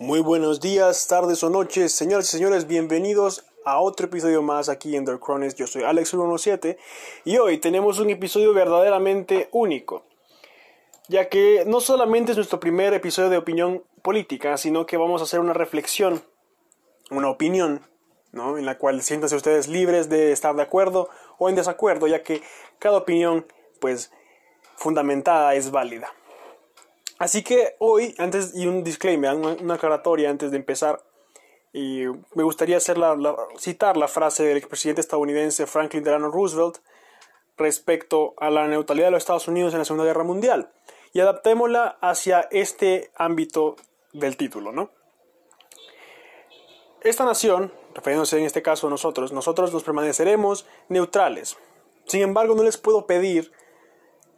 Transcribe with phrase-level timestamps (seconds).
[0.00, 4.96] Muy buenos días, tardes o noches, señoras y señores, bienvenidos a otro episodio más aquí
[4.96, 5.56] en The Chronicles.
[5.56, 6.78] Yo soy Alex117
[7.26, 10.06] y hoy tenemos un episodio verdaderamente único,
[11.08, 15.24] ya que no solamente es nuestro primer episodio de opinión política, sino que vamos a
[15.24, 16.22] hacer una reflexión,
[17.10, 17.86] una opinión,
[18.32, 18.56] ¿no?
[18.56, 22.40] en la cual siéntanse ustedes libres de estar de acuerdo o en desacuerdo, ya que
[22.78, 23.44] cada opinión,
[23.80, 24.10] pues,
[24.76, 26.10] fundamentada es válida.
[27.20, 31.04] Así que hoy, antes, y un disclaimer, una, aclaratoria antes de empezar,
[31.70, 32.04] y
[32.34, 32.96] me gustaría hacer
[33.58, 36.78] citar la frase del expresidente estadounidense Franklin Delano Roosevelt
[37.58, 40.72] respecto a la neutralidad de los Estados Unidos en la Segunda Guerra Mundial
[41.12, 43.76] y adaptémosla hacia este ámbito
[44.14, 44.90] del título, ¿no?
[47.02, 51.58] Esta nación, refiriéndose en este caso a nosotros, nosotros nos permaneceremos neutrales.
[52.06, 53.52] Sin embargo, no les puedo pedir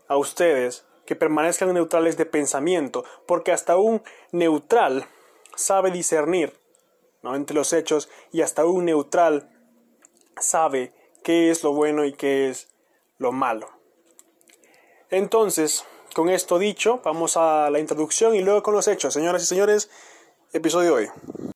[0.09, 5.07] a ustedes que permanezcan neutrales de pensamiento, porque hasta un neutral
[5.55, 6.53] sabe discernir
[7.23, 9.49] entre los hechos y hasta un neutral
[10.41, 10.93] sabe
[11.23, 12.69] qué es lo bueno y qué es
[13.19, 13.69] lo malo.
[15.11, 19.15] Entonces, con esto dicho, vamos a la introducción y luego con los hechos.
[19.15, 19.91] Señoras y señores,
[20.53, 21.52] episodio de hoy.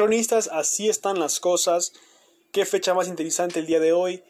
[0.00, 1.92] Cronistas, así están las cosas.
[2.52, 4.24] Qué fecha más interesante el día de hoy.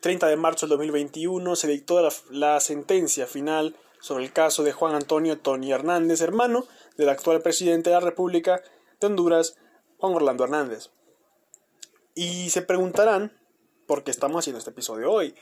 [0.00, 4.96] 30 de marzo del 2021 se dictó la, sentencia final sobre el caso de Juan
[4.96, 8.60] Antonio Tony Hernández, hermano del actual presidente de la República
[9.00, 9.56] de Honduras,
[9.98, 10.90] Juan Orlando Hernández.
[12.16, 13.38] Y se preguntarán
[13.86, 15.36] por qué estamos haciendo este episodio hoy.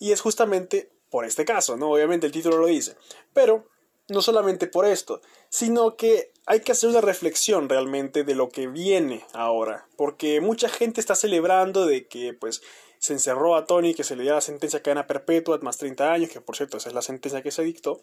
[0.00, 1.92] Y es justamente por este caso, ¿no?
[1.92, 2.96] Obviamente el título lo dice.
[3.32, 3.68] Pero
[4.08, 5.20] no solamente por esto,
[5.50, 10.68] sino que hay que hacer una reflexión realmente de lo que viene ahora, porque mucha
[10.68, 12.62] gente está celebrando de que pues
[12.98, 16.12] se encerró a Tony, que se le dio la sentencia de cadena perpetua, más 30
[16.12, 18.02] años, que por cierto esa es la sentencia que se dictó.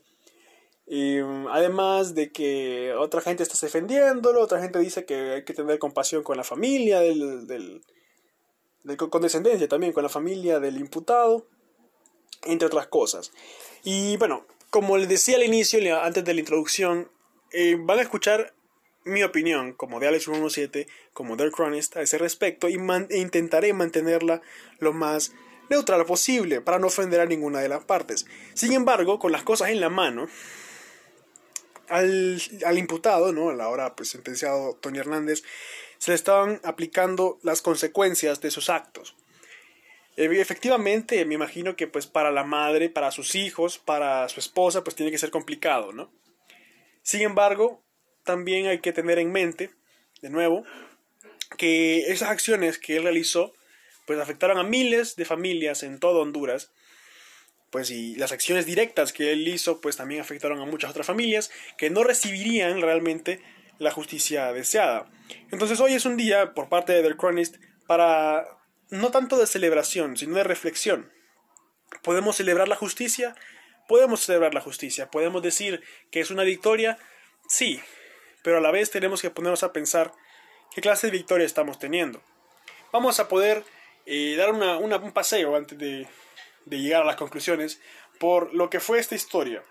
[0.88, 1.18] Y
[1.52, 6.22] además de que otra gente está defendiéndolo, otra gente dice que hay que tener compasión
[6.22, 7.82] con la familia del, del,
[8.84, 11.48] del condescendencia también con la familia del imputado,
[12.44, 13.32] entre otras cosas.
[13.84, 17.10] Y bueno, como les decía al inicio, antes de la introducción,
[17.54, 18.54] eh, van a escuchar
[19.06, 23.72] mi opinión como de Alex 117, como del Chronist a ese respecto y e intentaré
[23.72, 24.42] mantenerla
[24.80, 25.32] lo más
[25.70, 28.26] neutral posible para no ofender a ninguna de las partes.
[28.54, 30.28] Sin embargo, con las cosas en la mano,
[31.88, 33.52] al, al imputado, ¿no?
[33.52, 35.44] al ahora pues, sentenciado Tony Hernández,
[36.00, 39.16] se le estaban aplicando las consecuencias de sus actos.
[40.18, 44.84] Eh, efectivamente, me imagino que pues para la madre, para sus hijos, para su esposa,
[44.84, 46.12] pues tiene que ser complicado, ¿no?
[47.02, 47.84] Sin embargo,
[48.24, 49.72] también hay que tener en mente,
[50.22, 50.64] de nuevo,
[51.58, 53.54] que esas acciones que él realizó,
[54.08, 56.72] pues afectaron a miles de familias en todo Honduras,
[57.70, 61.52] pues y las acciones directas que él hizo, pues también afectaron a muchas otras familias
[61.78, 63.42] que no recibirían realmente
[63.80, 65.12] la justicia deseada.
[65.52, 68.48] Entonces hoy es un día por parte de The Chronist para
[68.90, 71.12] no tanto de celebración, sino de reflexión.
[72.04, 73.36] ¿Podemos celebrar la justicia?
[73.88, 75.10] Podemos celebrar la justicia.
[75.10, 76.98] ¿Podemos decir que es una victoria?
[77.48, 77.82] Sí,
[78.44, 80.12] pero a la vez tenemos que ponernos a pensar
[80.74, 82.22] qué clase de victoria estamos teniendo.
[82.92, 83.64] Vamos a poder
[84.06, 86.08] eh, dar un paseo antes de,
[86.66, 87.80] de llegar a las conclusiones
[88.20, 89.64] por lo que fue esta historia.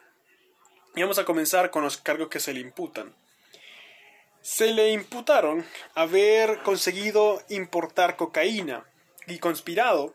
[0.94, 3.14] Y vamos a comenzar con los cargos que se le imputan.
[4.42, 5.64] Se le imputaron
[5.94, 8.84] haber conseguido importar cocaína
[9.26, 10.14] y conspirado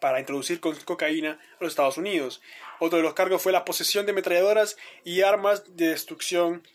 [0.00, 2.42] para introducir cocaína a los Estados Unidos.
[2.80, 6.66] Otro de los cargos fue la posesión de ametralladoras y armas de destrucción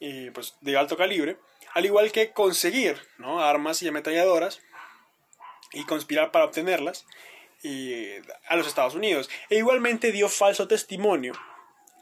[0.00, 1.36] eh, pues, de alto calibre,
[1.74, 3.40] al igual que conseguir ¿no?
[3.40, 4.62] armas y ametralladoras
[5.72, 7.06] y conspirar para obtenerlas
[7.62, 9.28] eh, a los Estados Unidos.
[9.50, 11.34] E igualmente dio falso testimonio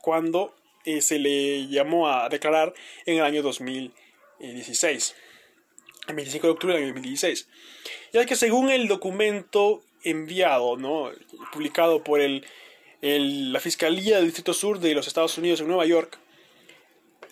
[0.03, 0.55] cuando
[0.85, 2.73] eh, se le llamó a declarar
[3.07, 5.17] en el año 2016
[6.11, 7.49] el 25 de octubre del 2016.
[8.13, 11.11] Ya que según el documento enviado, ¿no?
[11.53, 12.45] publicado por el,
[13.01, 16.19] la Fiscalía del Distrito Sur de los Estados Unidos en Nueva York,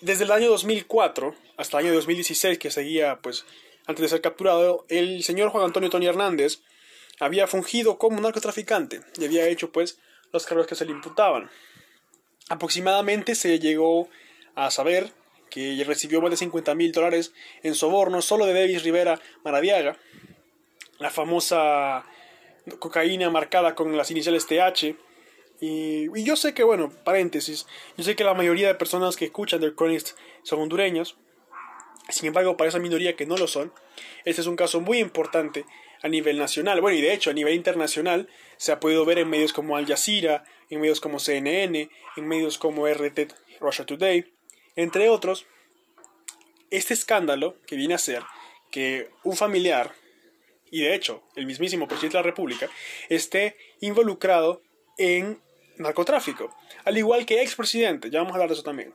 [0.01, 3.45] desde el año 2004 hasta el año 2016, que seguía pues
[3.85, 6.59] antes de ser capturado, el señor Juan Antonio Tony Hernández
[7.19, 9.99] había fungido como narcotraficante y había hecho pues
[10.31, 11.49] los cargos que se le imputaban.
[12.49, 14.09] Aproximadamente se llegó
[14.55, 15.11] a saber
[15.49, 19.97] que recibió más de 50 mil dólares en soborno solo de Davis Rivera Maradiaga,
[20.99, 22.05] la famosa
[22.79, 24.95] cocaína marcada con las iniciales TH.
[25.61, 27.65] Y, yo sé que, bueno, paréntesis,
[27.97, 30.11] yo sé que la mayoría de personas que escuchan The Chronist
[30.43, 31.17] son hondureños,
[32.09, 33.73] sin embargo, para esa minoría que no lo son,
[34.25, 35.65] este es un caso muy importante
[36.01, 36.81] a nivel nacional.
[36.81, 39.85] Bueno, y de hecho, a nivel internacional, se ha podido ver en medios como Al
[39.85, 44.25] Jazeera, en medios como CNN, en medios como RT Russia Today,
[44.79, 45.45] entre otros.
[46.71, 48.23] Este escándalo que viene a ser
[48.71, 49.93] que un familiar,
[50.71, 52.69] y de hecho el mismísimo presidente de la República,
[53.09, 54.61] esté involucrado
[54.97, 55.41] en
[55.77, 56.55] narcotráfico,
[56.85, 58.93] al igual que expresidente, ya vamos a hablar de eso también.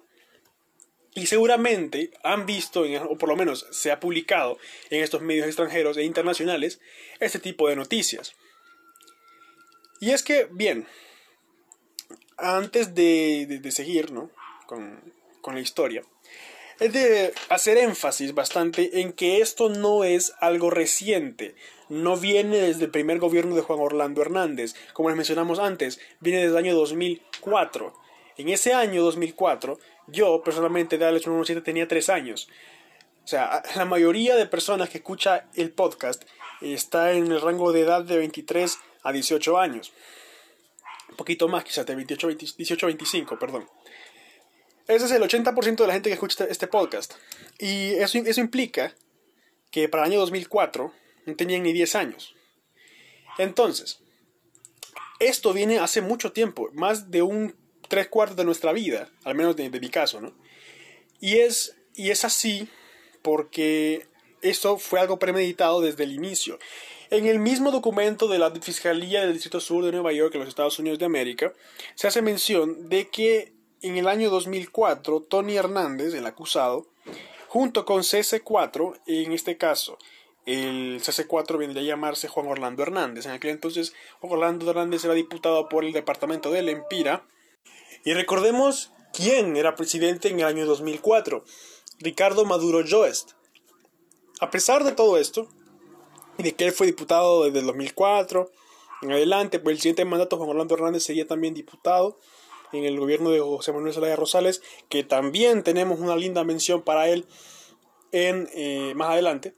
[1.15, 4.59] Y seguramente han visto, o por lo menos se ha publicado
[4.91, 6.81] en estos medios extranjeros e internacionales,
[7.21, 8.35] este tipo de noticias.
[10.01, 10.87] Y es que, bien,
[12.37, 14.13] antes de, seguir
[14.67, 15.14] con,
[15.45, 16.03] con la historia,
[16.81, 21.55] es de hacer énfasis bastante en que esto no es algo reciente,
[21.91, 26.39] no viene desde el primer gobierno de Juan Orlando Hernández, como les mencionamos antes, viene
[26.39, 27.93] desde el año 2004.
[28.39, 32.49] En ese año 2004 yo, personalmente, de Alex 117 tenía 3 años.
[33.25, 36.25] O sea, la mayoría de personas que escucha el podcast
[36.61, 39.93] está en el rango de edad de 23 a 18 años.
[41.11, 43.69] Un poquito más, quizás de 28, 18 a 25, perdón.
[44.87, 47.15] Ese es el 80% de la gente que escucha este, este podcast.
[47.59, 48.95] Y eso, eso implica
[49.71, 50.93] que para el año 2004
[51.27, 52.35] no tenían ni 10 años.
[53.39, 54.01] Entonces,
[55.21, 57.55] esto viene hace mucho tiempo, más de un
[57.89, 60.35] tres cuartos de nuestra vida, al menos de, mi caso, ¿no?
[61.21, 62.69] Y es, y es así
[63.23, 64.07] porque
[64.43, 66.59] esto fue algo premeditado desde el inicio.
[67.11, 70.49] En el mismo documento de la Fiscalía del Distrito Sur de Nueva York, en los
[70.49, 71.53] Estados Unidos de América,
[71.95, 73.54] se hace mención de que
[73.85, 76.87] en el año 2004, Tony Hernández, el acusado,
[77.49, 79.99] junto con CC4, en este caso,
[80.47, 83.27] el CC4 vendría a llamarse Juan Orlando Hernández.
[83.27, 87.27] En aquel entonces, Juan Orlando Hernández era diputado por el departamento del Empira
[88.05, 91.45] y recordemos quién era presidente en el año 2004,
[91.99, 93.33] Ricardo Maduro Joest.
[94.41, 95.49] A pesar de todo esto,
[96.39, 98.51] y de que él fue diputado desde el 2004
[99.03, 102.19] en adelante, pues el siguiente mandato Juan Orlando Hernández sería también diputado
[102.75, 107.09] en el gobierno de José Manuel Zelaya Rosales, que también tenemos una linda mención para
[107.09, 107.27] él
[108.13, 109.55] en, eh, más adelante.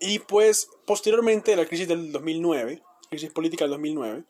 [0.00, 4.24] Y pues posteriormente la crisis del 2009, crisis política del 2009,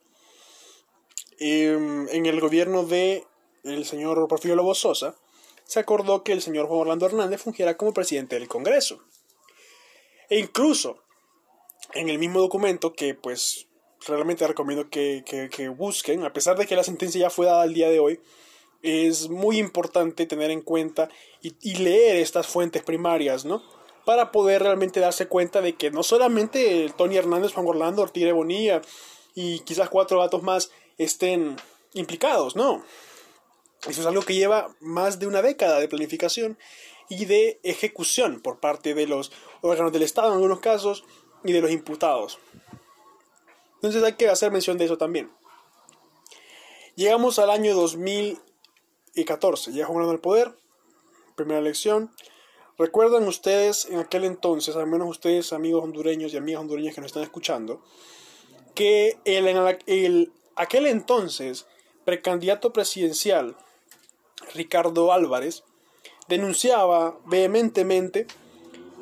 [1.38, 3.25] Em, en el gobierno de
[3.62, 5.15] el señor Porfirio Lobo Sosa,
[5.65, 9.05] se acordó que el señor Juan Orlando Hernández fungiera como presidente del Congreso.
[10.29, 10.99] E incluso,
[11.94, 13.68] en el mismo documento que pues
[14.08, 17.75] realmente recomiendo que, que, busquen, a pesar de que la sentencia ya fue dada al
[17.75, 18.20] día de hoy,
[18.82, 21.08] es muy importante tener en cuenta
[21.43, 23.62] y, y, leer estas fuentes primarias, ¿no?
[24.05, 28.81] Para poder realmente darse cuenta de que no solamente Tony Hernández, Juan Orlando, Ortiz Bonilla
[29.34, 31.56] y quizás cuatro datos más estén
[31.94, 32.84] implicados, no.
[33.87, 36.58] Eso es algo que lleva más de una década de planificación
[37.08, 41.05] y de ejecución por parte de los órganos del Estado en algunos casos
[41.44, 42.38] y de los imputados.
[43.79, 45.31] Entonces hay que hacer mención de eso también.
[46.97, 50.53] Llegamos al año 2014, ya jugando al poder,
[51.37, 52.11] primera elección.
[52.77, 57.08] ¿Recuerdan ustedes en aquel entonces, al menos ustedes amigos hondureños y amigas hondureñas que nos
[57.08, 57.82] están escuchando,
[58.75, 59.47] que el,
[59.87, 61.67] el aquel entonces
[62.05, 63.56] precandidato presidencial
[64.55, 65.63] Ricardo Álvarez
[66.27, 68.27] denunciaba vehementemente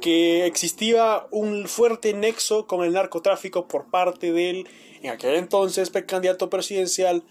[0.00, 4.68] que existía un fuerte nexo con el narcotráfico por parte del,
[5.02, 7.24] en aquel entonces, precandidato presidencial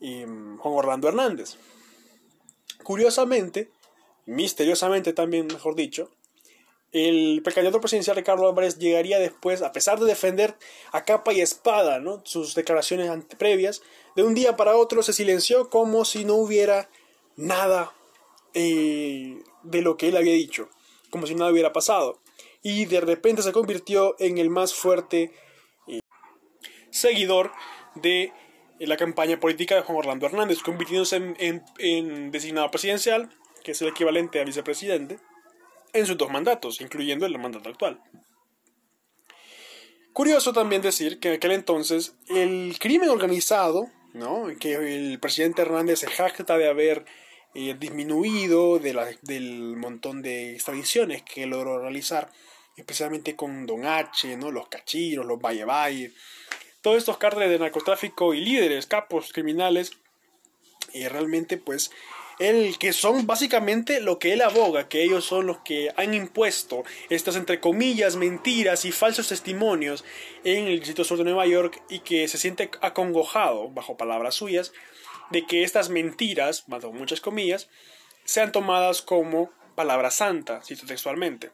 [0.00, 1.56] em, Juan Orlando Hernández.
[2.82, 3.70] Curiosamente,
[4.26, 6.10] misteriosamente también, mejor dicho,
[6.94, 10.54] el precandidato presidencial Ricardo Álvarez llegaría después, a pesar de defender
[10.92, 12.22] a capa y espada ¿no?
[12.24, 13.82] sus declaraciones previas,
[14.14, 16.88] de un día para otro se silenció como si no hubiera
[17.34, 17.92] nada
[18.54, 20.68] eh, de lo que él había dicho,
[21.14, 22.20] como si nada hubiera pasado.
[22.60, 25.30] Y de repente se convirtió en el más fuerte
[25.86, 26.00] eh,
[26.90, 27.52] seguidor
[27.94, 28.32] de
[28.80, 33.30] la campaña política de Juan Orlando Hernández, convirtiéndose en designado presidencial,
[33.62, 35.20] que es el equivalente a vicepresidente
[35.92, 38.02] en sus dos mandatos, incluyendo el mandato actual.
[40.12, 44.48] Curioso también decir que en aquel entonces el crimen organizado, ¿no?
[44.58, 47.04] que el presidente Hernández se jacta de haber
[47.54, 52.30] eh, disminuido de del montón de extradiciones que logró realizar,
[52.76, 54.50] especialmente con Don H, ¿no?
[54.50, 56.12] los cachiros, los Valle Valle,
[56.82, 59.92] todos estos cárteles de narcotráfico y líderes, capos criminales,
[60.92, 61.90] y realmente pues
[62.38, 66.82] el que son básicamente lo que él aboga, que ellos son los que han impuesto
[67.08, 70.04] estas entre comillas mentiras y falsos testimonios
[70.42, 74.72] en el Distrito Sur de Nueva York y que se siente acongojado, bajo palabras suyas,
[75.30, 77.68] de que estas mentiras, bajo muchas comillas,
[78.24, 81.50] sean tomadas como palabra santa, cito textualmente.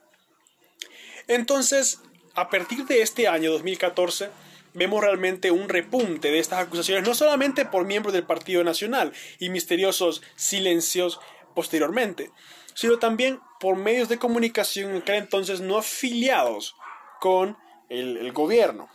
[1.27, 2.01] Entonces,
[2.35, 4.29] a partir de este año 2014,
[4.73, 9.49] vemos realmente un repunte de estas acusaciones, no solamente por miembros del Partido Nacional y
[9.49, 11.19] misteriosos silencios
[11.53, 12.31] posteriormente,
[12.73, 16.75] sino también por medios de comunicación en aquel entonces no afiliados
[17.19, 17.57] con
[17.89, 18.89] el, gobierno.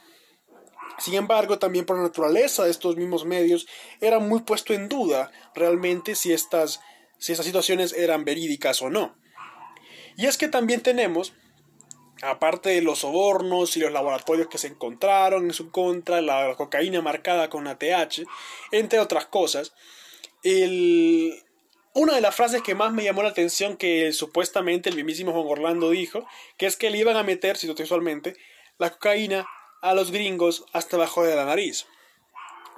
[0.99, 3.67] Sin embargo, también por la naturaleza de estos mismos medios,
[4.01, 6.81] era muy puesto en duda realmente si estas,
[7.19, 9.17] si estas situaciones eran verídicas o no.
[10.17, 11.35] Y es que también tenemos
[12.23, 17.03] aparte de los sobornos y los laboratorios que se encontraron en su contra, la cocaína
[17.03, 18.23] marcada con ATH,
[18.71, 19.75] entre otras cosas,
[21.95, 25.47] una de las frases que más me llamó la atención que supuestamente el mismísimo Juan
[25.47, 26.27] Orlando dijo,
[26.57, 28.37] que es que le iban a meter, cito textualmente,
[28.79, 29.47] la cocaína
[29.83, 31.87] a los gringos hasta abajo de la nariz.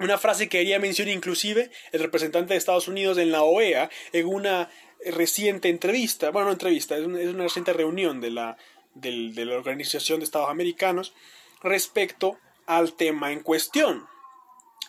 [0.00, 4.26] Una frase que haría mención inclusive el representante de Estados Unidos en la OEA en
[4.26, 4.71] una
[5.05, 8.57] reciente entrevista, bueno, no entrevista, es una reciente reunión de la
[8.95, 11.14] de la Organización de Estados Americanos
[11.62, 14.07] respecto al tema en cuestión.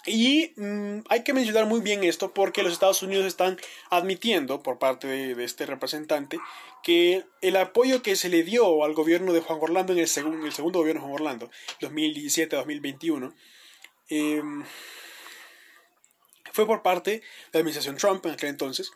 [0.09, 3.59] Y mm, hay que mencionar muy bien esto porque los Estados Unidos están
[3.91, 6.39] admitiendo por parte de, este representante
[6.83, 10.79] que el apoyo que se le dio al gobierno de Juan Orlando en el, segundo
[10.79, 11.51] gobierno de Juan Orlando,
[11.81, 13.33] 2017-2021,
[14.09, 14.63] em,
[16.53, 17.23] fue por parte de
[17.53, 18.91] la administración Trump en aquel entonces,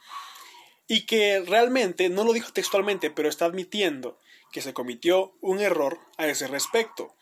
[0.88, 4.20] y que realmente, no lo dijo textualmente, pero está admitiendo
[4.52, 7.16] que se cometió un error a ese respecto.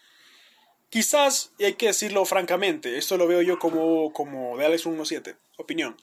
[0.92, 5.38] Quizás, y hay que decirlo francamente, esto lo veo yo como, como de Alex 17,
[5.58, 5.96] opinión.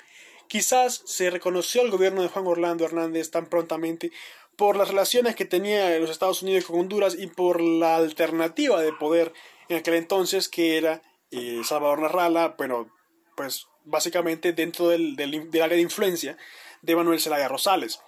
[0.47, 4.11] Quizás se reconoció al gobierno de Juan Orlando Hernández tan prontamente
[4.57, 8.95] por las relaciones que tenía los Estados Unidos con Honduras y por la alternativa de
[8.95, 9.35] poder
[9.69, 11.03] en aquel entonces que era
[11.33, 12.91] eh, Salvador Narrala, bueno,
[13.37, 16.39] pues básicamente dentro del, del, área de influencia
[16.81, 18.01] de Manuel Zelaya Rosales.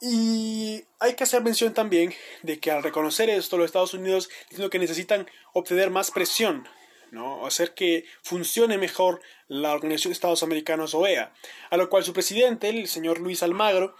[0.00, 4.70] Y hay que hacer mención también de que al reconocer esto, los Estados Unidos diciendo
[4.70, 6.66] que necesitan obtener más presión,
[7.10, 7.44] ¿no?
[7.46, 11.34] hacer que funcione mejor la Organización de Estados Americanos OEA,
[11.68, 13.94] a lo cual su presidente, el señor Luis Almagro,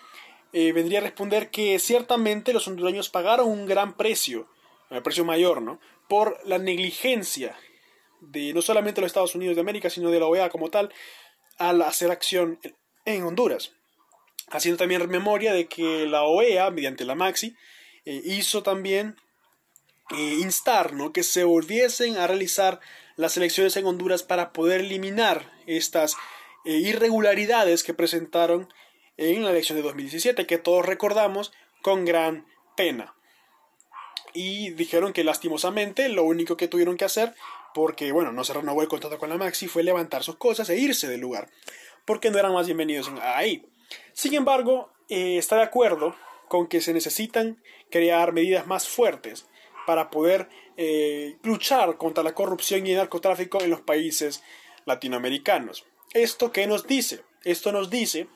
[0.55, 4.49] eh, vendría a responder que ciertamente los hondureños pagaron un gran precio,
[4.89, 5.81] un precio mayor, ¿no?
[6.09, 7.57] por la negligencia
[8.21, 10.93] de no solamente los Estados Unidos de América, sino de la OEA como tal,
[11.59, 12.59] al hacer acción
[13.05, 13.75] en Honduras
[14.51, 17.57] haciendo también memoria de que la OEA, mediante la Maxi,
[18.05, 19.17] eh, hizo también
[20.11, 21.13] eh, instar ¿no?
[21.13, 22.81] que se volviesen a realizar
[23.17, 26.17] las elecciones en Honduras para poder eliminar estas
[26.65, 28.73] eh, irregularidades que presentaron
[29.17, 31.53] en la elección de 2017, que todos recordamos
[31.83, 33.15] con gran pena.
[34.33, 37.35] Y dijeron que lastimosamente lo único que tuvieron que hacer,
[37.75, 40.79] porque bueno, no se renovó el contrato con la Maxi, fue levantar sus cosas e
[40.79, 41.51] irse del lugar,
[42.05, 43.67] porque no eran más bienvenidos ahí.
[44.13, 46.15] Sin embargo, eh, está de acuerdo
[46.49, 49.47] con que se necesitan crear medidas más fuertes
[49.87, 54.43] para poder eh, luchar contra la corrupción y el narcotráfico en los países
[54.85, 55.87] latinoamericanos.
[56.13, 57.23] ¿Esto qué nos dice?
[57.45, 58.29] Esto nos dice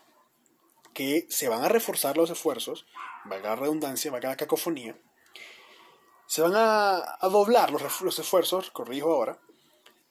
[0.93, 2.87] que se van a reforzar los esfuerzos,
[3.25, 4.97] valga la redundancia, valga la cacofonía,
[6.27, 9.39] se van a, doblar los, los, esfuerzos, corrijo ahora,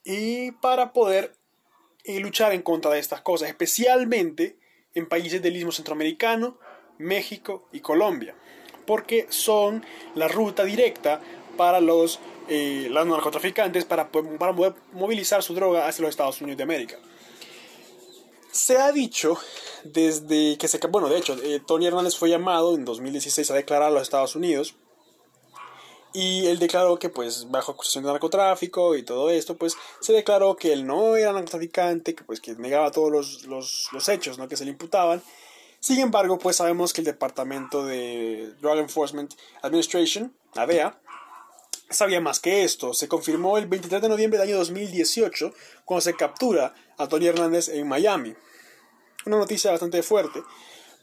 [0.04, 1.36] y para poder
[2.04, 4.58] eh, luchar en contra de estas cosas, especialmente
[4.94, 6.56] en países del istmo centroamericano,
[6.98, 8.34] México y Colombia,
[8.86, 9.84] porque son
[10.14, 11.20] la ruta directa
[11.56, 16.98] para los, eh, narcotraficantes para, para movilizar su droga hacia los Estados Unidos de América.
[18.50, 19.36] Se ha dicho
[19.82, 20.78] desde que se...
[20.86, 24.36] Bueno, de hecho, eh, Tony Hernández fue llamado en 2016 a declarar a los Estados
[24.36, 24.76] Unidos
[26.16, 30.54] y él declaró que pues bajo acusación de narcotráfico y todo esto pues se declaró
[30.54, 34.48] que él no era narcotraficante que pues que negaba todos los, los, los hechos ¿no?
[34.48, 35.20] que se le imputaban.
[35.80, 41.00] Sin embargo pues sabemos que el departamento de Drug Enforcement Administration la DEA
[41.90, 42.94] sabía más que esto.
[42.94, 45.52] Se confirmó el 23 de noviembre del año 2018
[45.84, 48.34] cuando se captura a Tony Hernández en Miami.
[49.26, 50.42] Una noticia bastante fuerte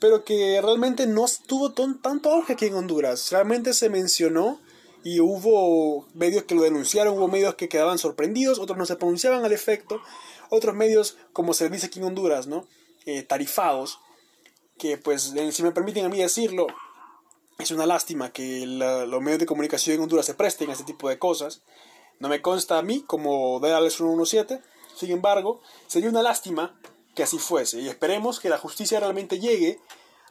[0.00, 3.30] pero que realmente no tuvo tanto auge aquí en Honduras.
[3.30, 4.60] Realmente se mencionó
[5.04, 9.44] y hubo medios que lo denunciaron, hubo medios que quedaban sorprendidos, otros no se pronunciaban
[9.44, 10.00] al efecto,
[10.50, 12.66] otros medios, como se dice aquí en Honduras, ¿no?
[13.06, 13.98] Eh, tarifados,
[14.78, 16.66] que pues, si me permiten a mí decirlo,
[17.58, 21.08] es una lástima que los medios de comunicación en Honduras se presten a este tipo
[21.08, 21.62] de cosas.
[22.18, 24.60] No me consta a mí como de Alex 117,
[24.96, 26.78] sin embargo, sería una lástima
[27.14, 29.80] que así fuese y esperemos que la justicia realmente llegue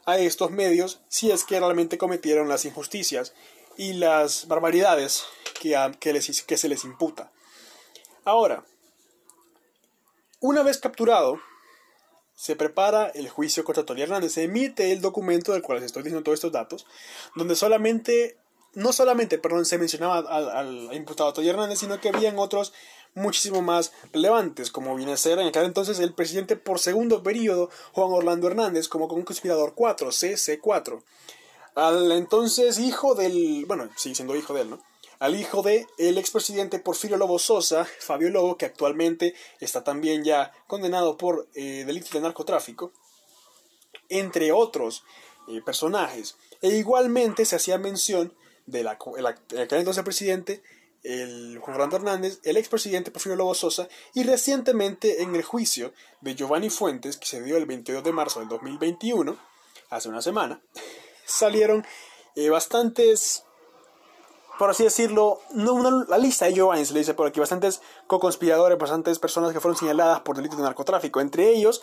[0.06, 3.34] a estos medios si es que realmente cometieron las injusticias
[3.82, 5.24] y las barbaridades
[5.60, 7.32] que, que, se les imputa.
[8.26, 8.64] Ahora,
[10.40, 11.40] una vez capturado,
[12.36, 16.04] se prepara el juicio contra Tony Hernández, se emite el documento del cual les estoy
[16.04, 16.86] diciendo todos estos datos,
[17.36, 18.38] donde solamente,
[18.76, 22.74] no solamente, perdón, se mencionaba al, imputado Tony Hernández, sino que habían otros
[23.16, 27.72] muchísimo más relevantes, como viene a ser en aquel entonces el presidente por segundo periodo,
[27.94, 31.02] Juan Orlando Hernández, como conspirador 4, CC4.
[31.76, 34.80] Al entonces hijo del, bueno, sigue siendo hijo de él, ¿no?
[35.20, 40.52] Al hijo de el expresidente Porfirio Lobo Sosa, Fabio Lobo, que actualmente está también ya
[40.68, 42.92] condenado por eh, delitos de narcotráfico,
[44.10, 45.04] entre otros
[45.48, 46.38] eh, personajes.
[46.62, 48.34] E igualmente se hacía mención
[48.66, 50.64] de la, el, aquel entonces presidente
[51.04, 56.36] el Juan Orlando Hernández, el expresidente Porfirio Lobo Sosa y recientemente en el juicio de
[56.36, 59.38] Giovanni Fuentes, que se dio el 22 de marzo del 2021,
[59.90, 60.62] hace una semana,
[61.32, 61.86] salieron
[62.36, 63.44] eh, bastantes,
[64.58, 67.82] por así decirlo, no una, la lista de Giovanni se le dice por aquí, bastantes
[68.08, 71.82] co-conspiradores, bastantes personas que fueron señaladas por delitos de narcotráfico, entre ellos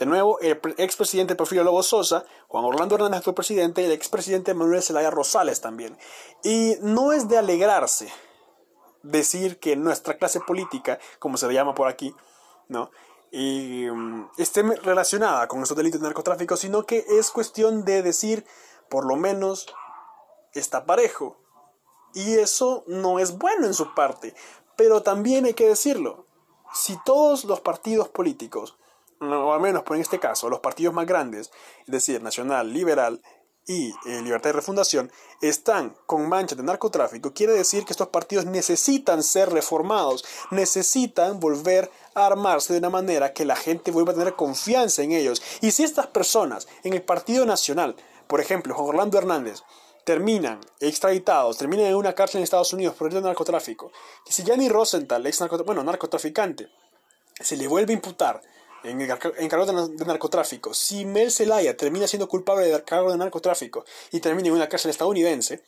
[0.00, 4.54] de nuevo, el expresidente Porfirio Lobo Sosa, Juan Orlando Hernández, actual presidente, y el expresidente
[4.54, 5.98] Manuel Zelaya Rosales también.
[6.42, 8.10] Y no es de alegrarse
[9.02, 12.14] decir que nuestra clase política, como se le llama por aquí,
[12.68, 12.90] ¿no?
[13.30, 18.46] Mm, esté relacionada con estos delitos de narcotráfico, sino que es cuestión de decir,
[18.90, 19.66] por lo menos,
[20.52, 21.38] está parejo.
[22.12, 24.34] Y eso no es bueno en su parte.
[24.76, 26.26] Pero también hay que decirlo,
[26.74, 28.76] si todos los partidos políticos,
[29.20, 33.22] o al menos por en este caso, los partidos más grandes, es decir, Nacional, Liberal
[33.66, 38.46] y eh, Libertad de Refundación están con manchas de narcotráfico, quiere decir que estos partidos
[38.46, 44.16] necesitan ser reformados, necesitan volver a armarse de una manera que la gente vuelva a
[44.16, 45.42] tener confianza en ellos.
[45.60, 47.96] Y si estas personas en el Partido Nacional,
[48.30, 49.62] por ejemplo, Juan Orlando Hernández,
[50.04, 53.90] terminan extraditados, terminan en una cárcel en Estados Unidos por el narcotráfico,
[54.24, 56.68] y si Gianni Rosenthal, ex bueno, narcotraficante,
[57.40, 58.40] se le vuelve a imputar
[58.84, 64.20] en cargo de, narcotráfico, si Mel Zelaya termina siendo culpable de cargo de narcotráfico y
[64.20, 65.64] termina en una cárcel estadounidense,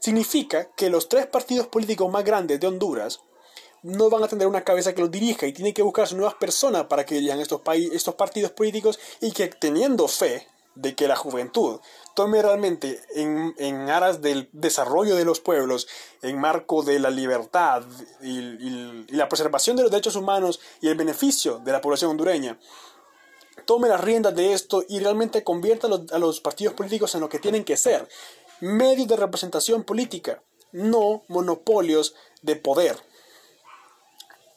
[0.00, 3.20] significa que los tres partidos políticos más grandes de Honduras
[3.82, 6.84] no van a tener una cabeza que los dirija y tienen que buscarse nuevas personas
[6.84, 7.60] para que dirijan estos,
[7.92, 11.80] estos partidos políticos y que teniendo fe de que la juventud
[12.18, 15.86] tome realmente en, en aras del desarrollo de los pueblos,
[16.20, 17.84] en marco de la libertad
[18.20, 22.58] y, la preservación de los derechos humanos y el beneficio de la población hondureña,
[23.66, 27.38] tome las riendas de esto y realmente convierta a los, partidos políticos en lo que
[27.38, 28.08] tienen que ser,
[28.58, 32.96] medios de representación política, no monopolios de poder.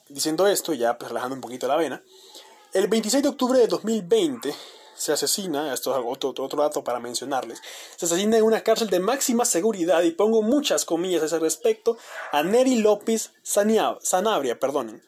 [0.08, 2.02] Diciendo esto, ya pues relajando un poquito la vena,
[2.72, 4.52] el 26 de octubre de 2020,
[5.02, 7.60] se asesina, esto es otro, dato para mencionarles,
[7.96, 11.98] se asesina en una cárcel de máxima seguridad, y pongo muchas comillas a ese respecto,
[12.30, 15.02] a Neri López Sanabria, perdonen,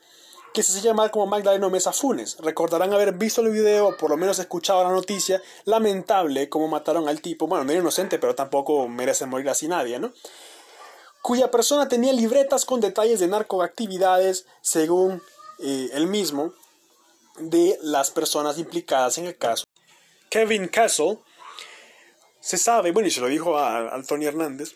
[0.52, 2.36] que se llama como Magdaleno Mesa Funes.
[2.40, 7.08] Recordarán haber visto el video, o por lo menos escuchado la noticia, lamentable cómo mataron
[7.08, 10.12] al tipo, bueno, no era inocente, pero tampoco merece morir así nadie, ¿no?
[11.22, 15.22] Cuya persona tenía libretas con detalles de narcoactividades, según
[15.60, 16.52] eh, él mismo,
[17.38, 19.64] de las personas implicadas en el caso.
[20.34, 21.18] Kevin Castle,
[22.40, 24.74] se sabe, bueno, y se lo dijo a, Tony Hernández,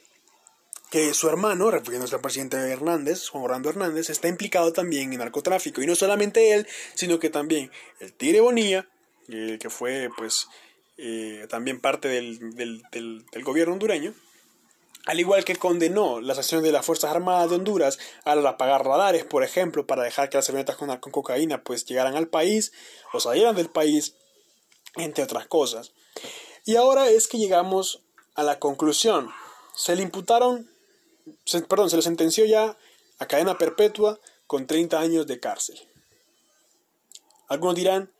[0.89, 5.83] que su hermano, refiriéndose al presidente Hernández, Juan Orlando Hernández, está implicado también en narcotráfico.
[5.83, 8.89] Y no solamente él, sino que también el Tigre Bonilla,
[9.31, 10.47] eh, que fue pues
[10.97, 14.15] eh, también parte del, del, del, gobierno hondureño,
[15.07, 19.25] al igual que condenó las acciones de las Fuerzas Armadas de Honduras al apagar radares,
[19.25, 22.71] por ejemplo, para dejar que las avionetas con, con cocaína pues llegaran al país
[23.13, 24.15] o salieran del país,
[24.97, 25.93] entre otras cosas.
[26.65, 28.03] Y ahora es que llegamos
[28.35, 29.31] a la conclusión.
[29.75, 30.71] Se le imputaron,
[31.69, 32.77] perdón, se le sentenció ya
[33.19, 35.79] a cadena perpetua con 30 años de cárcel.
[37.49, 38.13] Algunos dirán,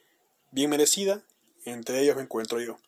[0.51, 1.23] bien merecida,
[1.65, 2.79] entre ellos me encuentro yo.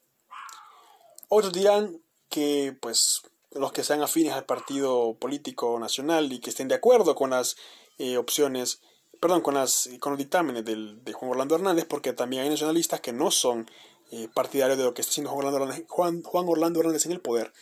[1.28, 6.68] Otros dirán que, pues, los que sean afines al partido político nacional y que estén
[6.68, 7.56] de acuerdo con las
[7.98, 8.80] eh, opciones
[9.20, 13.12] perdón, con, las, con los dictámenes de Juan Orlando Hernández, porque también hay nacionalistas que
[13.12, 13.70] no son
[14.11, 17.20] eh, partidarios de lo que está haciendo Juan Orlando Hernández, Juan, Orlando Hernández en el
[17.20, 17.52] poder.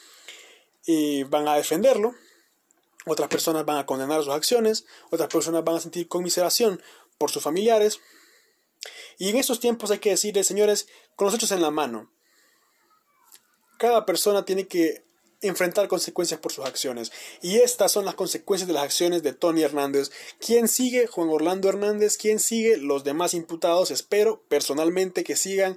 [0.87, 2.15] Y van a defenderlo,
[3.07, 6.81] otras personas van a condenar sus acciones, otras personas van a sentir conmiseración
[7.19, 8.01] por sus familiares.
[9.19, 12.11] Y en estos tiempos hay que decirles, señores, con los hechos en la mano,
[13.79, 15.05] cada persona tiene que
[15.41, 17.13] enfrentar consecuencias por sus acciones.
[17.43, 20.11] Y estas son las consecuencias de las acciones de Tony Hernández.
[20.39, 21.07] ¿Quién sigue?
[21.07, 22.17] Juan Orlando Hernández.
[22.17, 22.77] ¿Quién sigue?
[22.77, 23.91] Los demás imputados.
[23.91, 25.77] Espero personalmente que sigan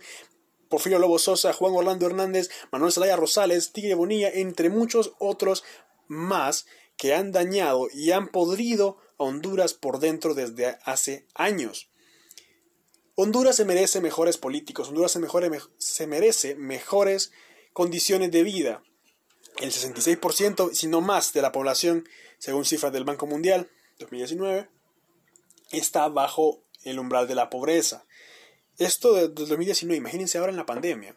[0.71, 5.63] Porfirio Lobo Sosa, Juan Orlando Hernández, Manuel Zelaya Rosales, Tigre Bonilla, entre muchos otros
[6.07, 6.65] más
[6.97, 11.89] que han dañado y han podrido a Honduras por dentro desde hace años.
[13.15, 15.19] Honduras se merece mejores políticos, Honduras se,
[15.77, 17.31] se merece mejores
[17.73, 18.83] condiciones de vida.
[19.59, 22.07] El 66%, si no más, de la población,
[22.39, 24.69] según cifras del Banco Mundial 2019,
[25.71, 28.05] está bajo el umbral de la pobreza.
[28.77, 31.15] Esto de 2019, imagínense ahora en la pandemia.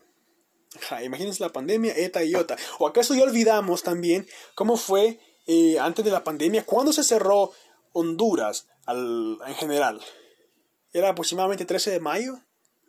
[1.03, 2.57] imagínense la pandemia, ETA y IOTA.
[2.79, 6.65] ¿O acaso ya olvidamos también cómo fue eh, antes de la pandemia?
[6.65, 7.53] ¿Cuándo se cerró
[7.93, 10.01] Honduras al, en general?
[10.93, 12.41] Era aproximadamente 13 de mayo,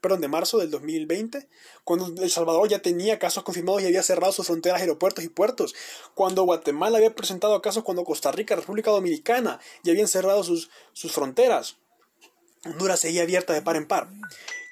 [0.06, 1.50] perdón, de marzo del 2020,
[1.84, 5.74] cuando El Salvador ya tenía casos confirmados y había cerrado sus fronteras, aeropuertos y puertos,
[6.14, 11.12] cuando Guatemala había presentado casos, cuando Costa Rica, República Dominicana ya habían cerrado sus, sus
[11.12, 11.78] fronteras.
[12.66, 14.08] Honduras seguía abierta de par en par.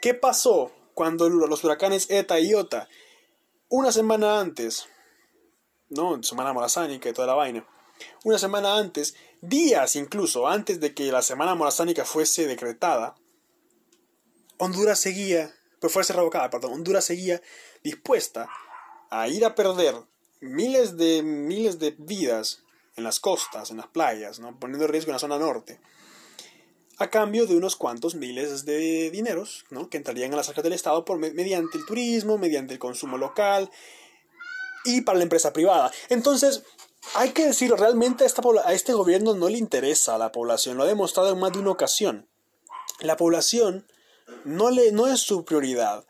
[0.04, 2.88] ¿Qué pasó cuando los huracanes ETA y IOTA,
[3.70, 4.86] una semana antes,
[5.90, 7.68] no, semana morazánica y toda la vaina,
[8.24, 13.16] una semana antes, días incluso antes de que la semana morazánica fuese decretada,
[14.58, 17.42] Honduras seguía, pues fuese revocada, perdón, Honduras seguía
[17.84, 18.50] dispuesta
[19.10, 19.96] a ir a perder
[20.40, 22.64] miles de miles de vidas
[22.96, 24.60] en las costas, en las playas, ¿no?
[24.60, 25.80] poniendo en riesgo en la zona norte,
[26.98, 29.90] a cambio de unos cuantos miles de dineros ¿no?
[29.90, 33.72] que entrarían a las arcas del Estado por, mediante el turismo, mediante el consumo local
[34.86, 35.92] y para la empresa privada.
[36.10, 36.64] Entonces,
[37.16, 40.78] hay que decirlo, realmente a, esta, a este gobierno no le interesa a la población,
[40.78, 42.28] lo ha demostrado en más de una ocasión.
[43.00, 43.88] La población
[44.46, 46.06] no, le, no es su prioridad.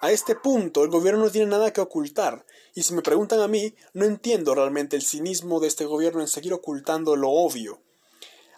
[0.00, 2.44] A este punto el gobierno no tiene nada que ocultar.
[2.74, 6.28] Y si me preguntan a mí, no entiendo realmente el cinismo de este gobierno en
[6.28, 7.80] seguir ocultando lo obvio.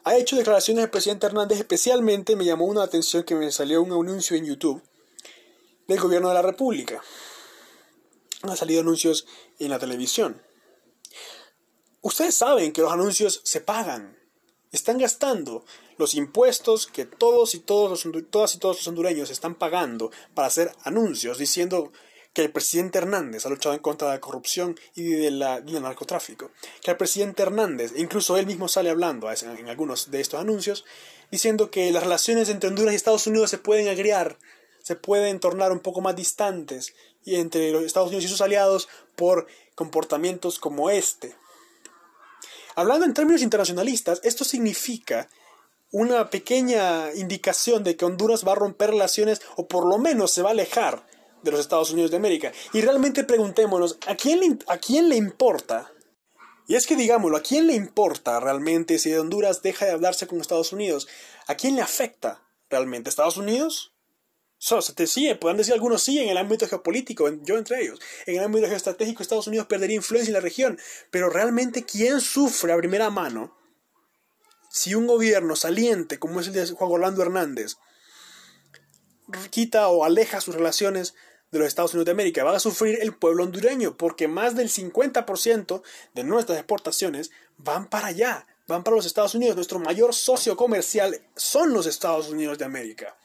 [0.05, 3.93] Ha hecho declaraciones el presidente Hernández, especialmente me llamó una atención que me salió un
[3.93, 4.83] anuncio en YouTube
[5.87, 7.03] del gobierno de la República.
[8.43, 9.27] Han salido anuncios
[9.59, 10.41] en la televisión.
[12.03, 14.17] Ustedes saben que los anuncios se pagan.
[14.71, 15.65] Están gastando
[15.99, 20.49] los impuestos que todos y todos los, todas y todos los hondureños están pagando para
[20.49, 21.93] hacer anuncios diciendo
[22.37, 25.81] que el presidente Hernández ha luchado en contra de la corrupción y de la, del
[25.81, 26.51] narcotráfico.
[26.83, 30.85] Que el presidente Hernández, incluso él mismo sale hablando en algunos de estos anuncios,
[31.31, 34.37] diciendo que las relaciones entre Honduras y Estados Unidos se pueden agriar,
[34.83, 38.87] se pueden tornar un poco más distantes y entre los Estados Unidos y sus aliados
[39.17, 41.35] por comportamientos como este.
[42.75, 45.31] Hablando en términos internacionalistas, esto significa
[45.97, 50.43] una pequeña indicación de que Honduras va a romper relaciones o por lo menos se
[50.43, 51.07] va a alejar
[51.43, 52.53] de los Estados Unidos de América.
[52.75, 55.91] Y realmente preguntémonos, ¿a quién le, a quién le importa?
[56.69, 60.39] Y es que digámoslo, ¿a quién le importa realmente si Honduras deja de hablarse con
[60.39, 61.09] Estados Unidos?
[61.47, 63.09] ¿A quién le afecta realmente?
[63.09, 63.95] ¿Estados Unidos?
[64.59, 68.01] So, se te sigue, pueden decir algunos sí en el ámbito geopolítico, yo entre ellos.
[68.27, 70.79] En el ámbito geoestratégico Estados Unidos perdería influencia en la región.
[71.11, 73.56] Pero realmente, ¿quién sufre a primera mano
[74.77, 77.77] si un gobierno saliente como es el de Juan Orlando Hernández
[79.51, 81.15] quita o aleja sus relaciones
[81.51, 84.69] de los Estados Unidos de América, va a sufrir el pueblo hondureño, porque más del
[84.69, 89.57] 50% de nuestras exportaciones van para allá, van para los Estados Unidos.
[89.57, 93.17] Nuestro mayor socio comercial son los Estados Unidos de América.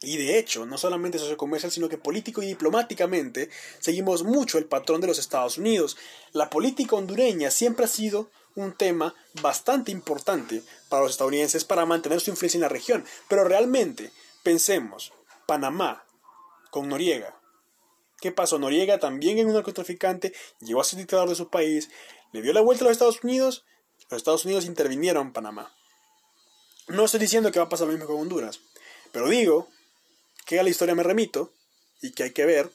[0.00, 3.50] Y de hecho, no solamente socio comercial, sino que político y diplomáticamente
[3.80, 5.98] seguimos mucho el patrón de los Estados Unidos.
[6.32, 12.20] La política hondureña siempre ha sido un tema bastante importante para los estadounidenses para mantener
[12.20, 13.04] su influencia en la región.
[13.28, 14.12] Pero realmente,
[14.42, 15.12] pensemos,
[15.46, 16.04] Panamá
[16.70, 17.40] con Noriega.
[18.20, 18.58] ¿Qué pasó?
[18.58, 21.90] Noriega también es un narcotraficante, llegó a ser dictador de su país,
[22.32, 23.64] le dio la vuelta a los Estados Unidos,
[24.10, 25.72] los Estados Unidos intervinieron en Panamá.
[26.88, 28.60] No estoy diciendo que va a pasar lo mismo con Honduras,
[29.12, 29.68] pero digo
[30.46, 31.52] que a la historia me remito
[32.02, 32.70] y que hay que ver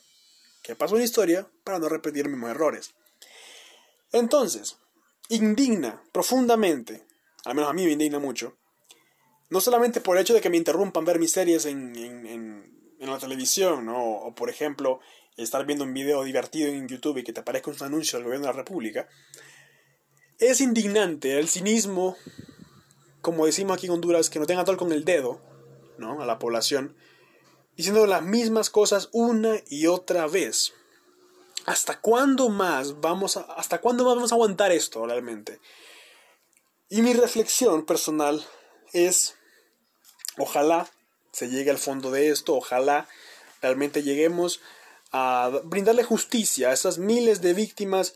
[0.64, 2.94] qué pasó en la historia para no repetir mismos errores.
[4.12, 4.78] Entonces,
[5.30, 7.06] indigna profundamente,
[7.46, 8.58] al menos a mí me indigna mucho,
[9.50, 13.18] no solamente por el hecho de que me interrumpan ver mis series en, en, la
[13.18, 15.00] televisión, o por ejemplo,
[15.38, 18.48] estar viendo un video divertido en YouTube y que te aparezca un anuncio del gobierno
[18.48, 19.08] de la República,
[20.38, 22.16] es indignante el cinismo,
[23.22, 25.42] como decimos aquí en Honduras, que no tenga todo con el dedo
[25.98, 26.22] ¿no?
[26.22, 26.96] a la población,
[27.76, 30.74] diciendo las mismas cosas una y otra vez.
[31.70, 35.60] ¿Hasta cuándo más vamos a, hasta cuándo vamos a aguantar esto realmente?
[36.90, 38.44] Y mi reflexión personal
[38.92, 39.36] es,
[40.40, 40.90] ojalá
[41.32, 43.08] se llegue al fondo de esto, ojalá
[43.62, 44.62] realmente lleguemos
[45.12, 48.16] a brindarle justicia a esas miles de víctimas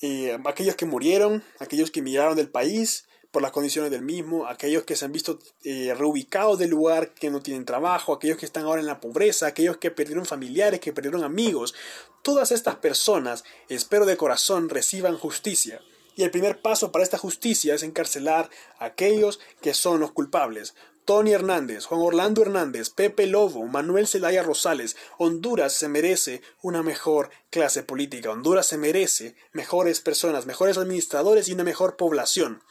[0.00, 4.82] eh, aquellos que murieron, aquellos que emigraron del país por las condiciones del mismo, aquellos
[4.84, 8.64] que se han visto eh, reubicados del lugar, que no tienen trabajo, aquellos que están
[8.64, 11.74] ahora en la pobreza, aquellos que perdieron familiares, que perdieron amigos.
[12.22, 15.80] Todas estas personas, espero de corazón, reciban justicia.
[16.16, 20.74] Y el primer paso para esta justicia es encarcelar a aquellos que son los culpables.
[21.04, 27.30] Tony Hernández, Juan Orlando Hernández, Pepe Lobo, Manuel Zelaya Rosales, Honduras se merece una mejor
[27.50, 28.30] clase política.
[28.30, 32.62] Honduras se merece mejores personas, mejores administradores y una mejor población.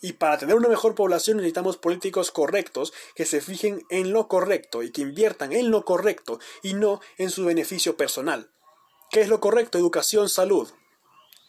[0.00, 4.82] Y para tener una mejor población necesitamos políticos correctos que se fijen en lo correcto
[4.82, 8.50] y que inviertan en lo correcto y no en su beneficio personal.
[9.10, 9.78] ¿Qué es lo correcto?
[9.78, 10.68] Educación, salud.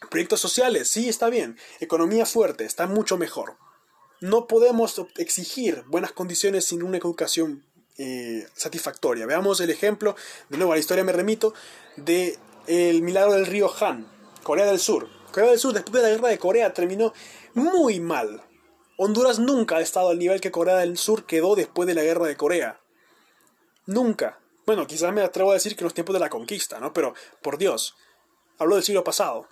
[0.10, 1.60] Proyectos sociales, sí, está bien.
[1.80, 3.58] Economía fuerte, está mucho mejor.
[4.22, 7.66] No podemos exigir buenas condiciones sin una educación
[7.98, 9.26] eh, satisfactoria.
[9.26, 10.16] Veamos el ejemplo,
[10.50, 11.54] de nuevo a la historia me remito,
[11.98, 14.10] de el milagro del río Han,
[14.42, 15.10] Corea del Sur.
[15.32, 17.14] Corea del Sur, después de la guerra de Corea, terminó
[17.54, 18.44] muy mal.
[18.98, 22.28] Honduras nunca ha estado al nivel que Corea del Sur quedó después de la guerra
[22.28, 22.82] de Corea.
[23.86, 24.40] Nunca.
[24.66, 26.94] Bueno, quizás me atrevo a decir que en los tiempos de la conquista, ¿no?
[26.94, 27.96] Pero, por Dios,
[28.58, 29.48] hablo del siglo pasado.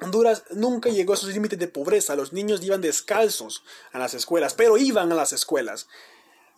[0.00, 2.16] Honduras nunca llegó a sus límites de pobreza.
[2.16, 5.88] Los niños iban descalzos a las escuelas, pero iban a las escuelas.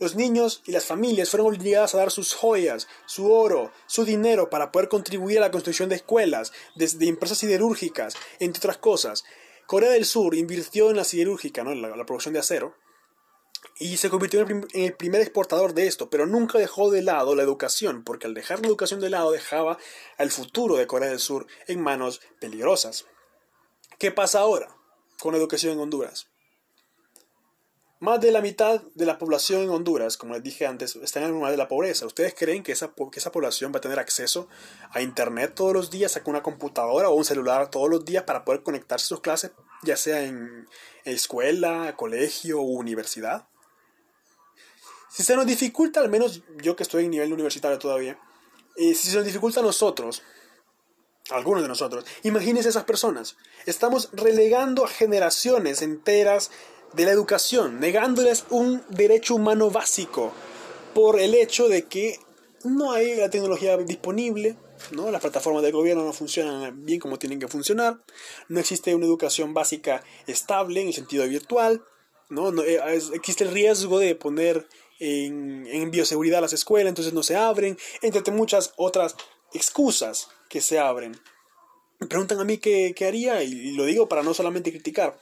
[0.00, 4.48] Los niños y las familias fueron obligadas a dar sus joyas, su oro, su dinero
[4.48, 9.24] para poder contribuir a la construcción de escuelas, de, empresas siderúrgicas, entre otras cosas.
[9.68, 11.72] Corea del Sur invirtió en la siderúrgica, ¿no?
[11.72, 12.74] en la, producción de acero,
[13.78, 17.42] y se convirtió en el, primer exportador de esto, pero nunca dejó de lado la
[17.42, 19.76] educación, porque al dejar la educación de lado dejaba
[20.16, 23.04] al futuro de Corea del Sur en manos peligrosas.
[23.98, 24.74] ¿Qué pasa ahora
[25.20, 26.28] con la educación en Honduras?
[28.00, 31.26] Más de la mitad de la población en Honduras, como les dije antes, está en
[31.26, 32.06] el lugar de la pobreza.
[32.06, 34.48] ¿Ustedes creen que esa, que esa población va a tener acceso
[34.92, 38.44] a Internet todos los días, a una computadora o un celular todos los días para
[38.44, 39.50] poder conectarse a sus clases,
[39.82, 40.68] ya sea en
[41.04, 43.48] escuela, colegio u universidad?
[45.10, 48.16] Si se nos dificulta, al menos yo que estoy en nivel universitario todavía,
[48.76, 50.22] y si se nos dificulta a nosotros,
[51.30, 53.36] algunos de nosotros, imagínense esas personas.
[53.66, 56.52] Estamos relegando a generaciones enteras
[56.92, 60.32] de la educación, negándoles un derecho humano básico
[60.94, 62.18] por el hecho de que
[62.64, 64.56] no hay la tecnología disponible,
[64.90, 65.10] ¿no?
[65.10, 68.02] las plataformas del gobierno no funcionan bien como tienen que funcionar,
[68.48, 71.84] no existe una educación básica estable en el sentido virtual,
[72.30, 72.50] ¿no?
[72.62, 72.80] Eh,
[73.14, 74.66] existe el riesgo de poner
[74.98, 79.14] en, en bioseguridad las escuelas, entonces no se abren, entre muchas otras
[79.52, 81.18] excusas que se abren.
[82.00, 85.18] Me preguntan a mí qué, qué haría y lo digo para no solamente criticar.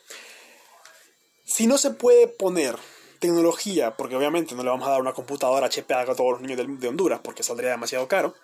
[1.46, 2.76] Si no se puede poner
[3.20, 6.80] tecnología, porque obviamente no le vamos a dar una computadora HP a todos los niños
[6.80, 8.34] de, Honduras, porque saldría demasiado caro,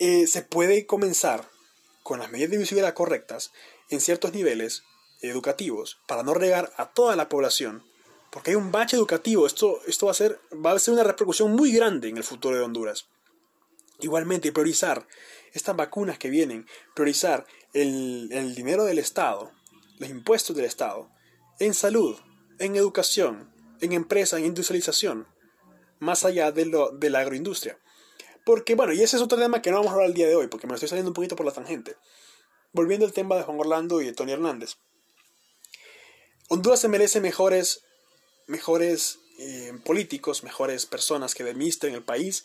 [0.00, 1.48] eh, se puede comenzar
[2.02, 3.52] con las medidas de visibilidad correctas
[3.90, 4.82] en ciertos niveles
[5.22, 7.84] educativos para no regar a toda la población,
[8.32, 11.52] porque hay un bache educativo, esto, esto va, a ser, va a ser una repercusión
[11.52, 13.06] muy grande en el futuro de Honduras.
[14.00, 15.06] Igualmente, priorizar
[15.52, 16.66] estas vacunas que vienen,
[16.96, 19.52] priorizar el, el dinero del Estado,
[19.98, 21.08] los impuestos del Estado,
[21.60, 22.18] en salud,
[22.58, 25.28] en educación, en empresa, en industrialización,
[26.00, 27.78] más allá de, lo, de la agroindustria.
[28.44, 30.34] Porque, bueno, y ese es otro tema que no vamos a hablar el día de
[30.34, 31.96] hoy, porque me estoy saliendo un poquito por la tangente.
[32.72, 34.76] Volviendo al tema de Juan Orlando y de Tony Hernández.
[36.48, 37.84] Honduras se merece mejores,
[38.46, 42.44] mejores eh, políticos, mejores personas que administren el país.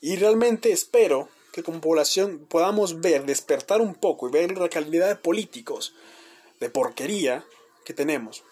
[0.00, 5.08] Y realmente espero que como población podamos ver, despertar un poco y ver la calidad
[5.08, 5.94] de políticos
[6.60, 7.44] de porquería
[7.88, 8.44] que tenemos.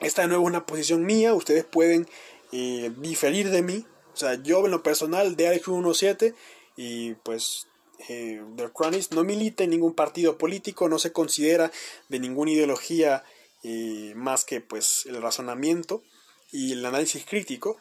[0.00, 2.08] Esta de nuevo es una posición mía, ustedes pueden
[2.50, 3.86] eh, diferir de mí.
[4.12, 6.34] O sea, yo en lo personal de Alex 17
[6.76, 7.68] y pues
[8.08, 11.70] eh, The Chronist no milita en ningún partido político, no se considera
[12.08, 13.22] de ninguna ideología
[13.62, 16.02] eh, más que pues el razonamiento
[16.50, 17.76] y el análisis crítico,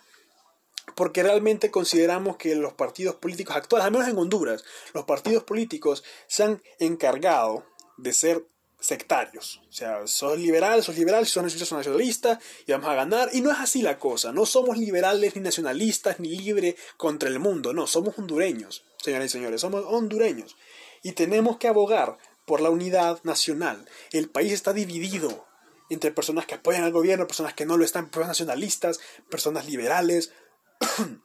[0.95, 6.03] porque realmente consideramos que los partidos políticos actuales, al menos en Honduras, los partidos políticos
[6.27, 7.65] se han encargado
[7.97, 8.45] de ser
[8.79, 9.61] sectarios.
[9.69, 13.29] O sea, sos liberal, sos liberal, si sos nacionalista y vamos a ganar.
[13.33, 14.31] Y no es así la cosa.
[14.31, 17.73] No somos liberales ni nacionalistas ni libre contra el mundo.
[17.73, 19.61] No, somos hondureños, señoras y señores.
[19.61, 20.55] Somos hondureños.
[21.03, 23.87] Y tenemos que abogar por la unidad nacional.
[24.11, 25.45] El país está dividido
[25.89, 30.31] entre personas que apoyan al gobierno, personas que no lo están, personas nacionalistas, personas liberales.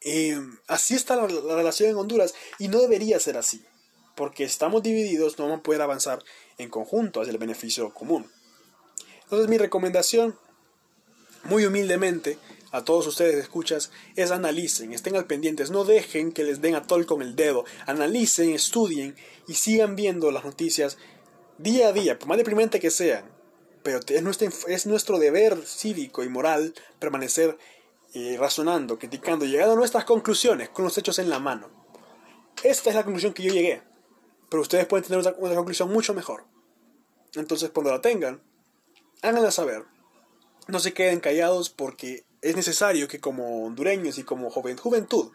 [0.00, 3.66] Eh, así está la relación en Honduras y no debería ser así
[4.18, 6.24] porque estamos divididos no vamos a poder avanzar
[6.58, 8.28] en conjunto hacia el beneficio común.
[9.22, 10.36] Entonces mi recomendación,
[11.44, 12.36] muy humildemente,
[12.72, 16.82] a todos ustedes escuchas es analicen, estén al pendientes, no dejen que les den a
[16.82, 19.14] tol con el dedo, analicen, estudien
[19.46, 20.98] y sigan viendo las noticias
[21.58, 23.24] día a día, por más deprimente que sean.
[23.84, 27.56] Pero es nuestro, es nuestro deber cívico y moral permanecer
[28.14, 31.70] eh, razonando, criticando, llegando a nuestras conclusiones con los hechos en la mano.
[32.64, 33.82] Esta es la conclusión que yo llegué,
[34.48, 36.44] pero ustedes pueden tener una, conclusión mucho mejor.
[37.34, 38.42] Entonces, cuando la tengan,
[39.22, 39.84] háganla saber.
[40.66, 45.32] No se queden callados porque es necesario que como hondureños y como joven, juventud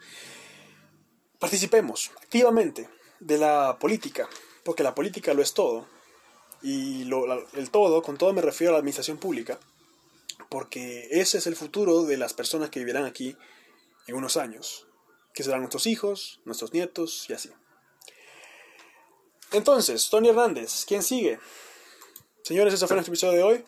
[1.38, 2.88] participemos activamente
[3.20, 4.28] de la política,
[4.64, 5.86] porque la política lo es todo.
[6.62, 9.58] Y lo, el todo, con todo me refiero a la administración pública,
[10.48, 13.36] porque ese es el futuro de las personas que vivirán aquí
[14.06, 14.86] en unos años,
[15.34, 17.50] que serán nuestros hijos, nuestros nietos y así.
[19.52, 21.38] Entonces, Tony Hernández, ¿quién sigue?
[22.42, 23.64] Señores, eso fue nuestro episodio de hoy.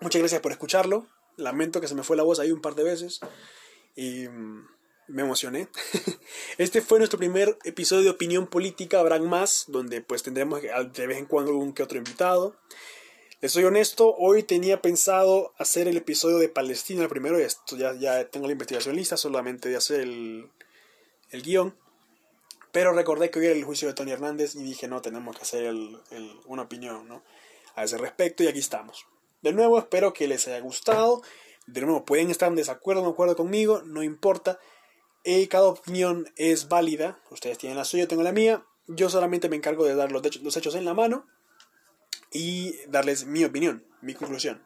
[0.00, 1.06] Muchas gracias por escucharlo.
[1.36, 3.20] Lamento que se me fue la voz ahí un par de veces.
[3.96, 4.66] Y mm,
[5.08, 5.68] me emocioné.
[6.58, 8.98] Este fue nuestro primer episodio de opinión política.
[9.00, 12.56] Habrán más, donde pues tendremos de vez en cuando algún que otro invitado.
[13.40, 17.38] Les soy honesto, hoy tenía pensado hacer el episodio de Palestina el primero.
[17.38, 20.48] Esto ya, ya tengo la investigación lista, solamente de hacer el,
[21.30, 21.74] el guion.
[22.72, 25.42] Pero recordé que hoy era el juicio de Tony Hernández y dije, no, tenemos que
[25.42, 25.72] hacer
[26.46, 27.22] una opinión ¿no?
[27.76, 29.06] a ese respecto y aquí estamos.
[29.42, 31.20] De nuevo, espero que les haya gustado.
[31.66, 34.58] De nuevo, pueden estar en desacuerdo o de acuerdo conmigo, no importa.
[35.24, 37.20] Eh, cada opinión es válida.
[37.30, 38.64] Ustedes tienen la suya, yo tengo la mía.
[38.88, 41.26] Yo solamente me encargo de dar los, los hechos en la mano
[42.32, 44.62] y darles mi opinión, mi conclusión.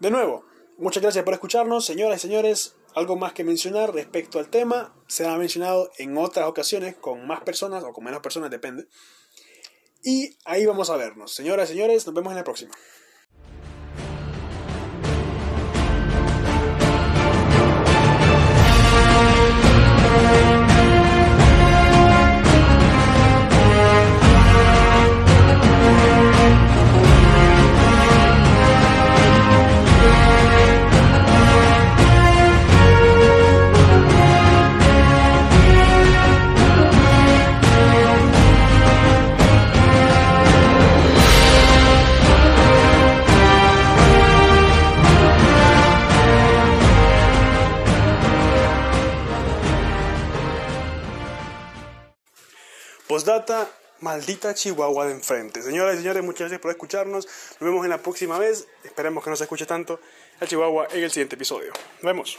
[0.00, 0.44] De nuevo,
[0.76, 2.74] muchas gracias por escucharnos, señoras y señores.
[2.94, 7.84] Algo más que mencionar respecto al tema será mencionado en otras ocasiones con más personas
[7.84, 8.86] o con menos personas, depende.
[10.02, 11.34] Y ahí vamos a vernos.
[11.34, 12.72] Señoras y señores, nos vemos en la próxima.
[53.20, 53.68] Postdata,
[54.00, 55.60] maldita Chihuahua de enfrente.
[55.60, 57.26] Señoras y señores, muchas gracias por escucharnos.
[57.26, 58.66] Nos vemos en la próxima vez.
[58.82, 60.00] Esperemos que no se escuche tanto
[60.40, 61.70] el Chihuahua en el siguiente episodio.
[61.96, 62.38] Nos vemos.